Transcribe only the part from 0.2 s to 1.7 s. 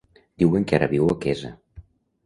Diuen que ara viu a Quesa.